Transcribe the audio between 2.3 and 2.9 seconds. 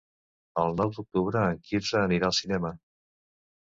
al cinema.